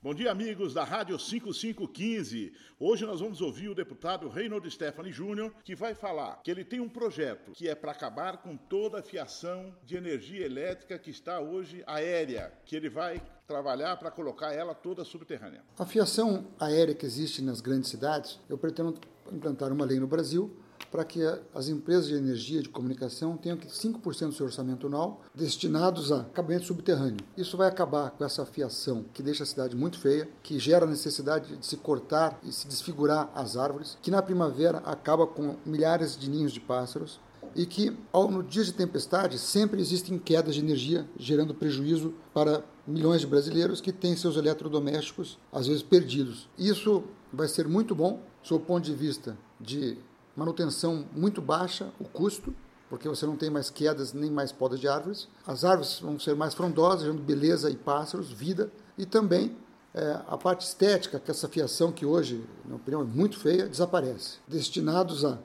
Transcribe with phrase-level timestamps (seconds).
[0.00, 2.52] Bom dia, amigos da Rádio 5515.
[2.78, 6.78] Hoje nós vamos ouvir o deputado Reynold Stephanie Júnior, que vai falar que ele tem
[6.78, 11.40] um projeto que é para acabar com toda a fiação de energia elétrica que está
[11.40, 15.64] hoje aérea, que ele vai trabalhar para colocar ela toda subterrânea.
[15.76, 18.94] A fiação aérea que existe nas grandes cidades, eu pretendo
[19.32, 20.56] implantar uma lei no Brasil
[20.90, 21.20] para que
[21.54, 26.66] as empresas de energia de comunicação tenham 5% do seu orçamento anual destinados a acabamento
[26.66, 27.24] subterrâneo.
[27.36, 30.88] Isso vai acabar com essa fiação que deixa a cidade muito feia, que gera a
[30.88, 36.16] necessidade de se cortar e se desfigurar as árvores, que na primavera acaba com milhares
[36.16, 37.20] de ninhos de pássaros
[37.54, 42.62] e que ao, no dia de tempestade sempre existem quedas de energia, gerando prejuízo para
[42.86, 46.48] milhões de brasileiros que têm seus eletrodomésticos às vezes perdidos.
[46.58, 49.98] Isso vai ser muito bom, sob o ponto de vista de
[50.38, 52.54] manutenção muito baixa, o custo,
[52.88, 55.28] porque você não tem mais quedas nem mais podas de árvores.
[55.44, 59.56] As árvores vão ser mais frondosas, gerando beleza e pássaros, vida, e também
[59.92, 63.68] é, a parte estética, que essa fiação que hoje, na minha opinião, é muito feia,
[63.68, 64.38] desaparece.
[64.46, 65.38] Destinados a